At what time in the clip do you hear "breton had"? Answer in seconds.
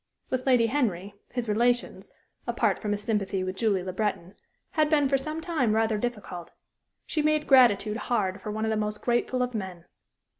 3.93-4.89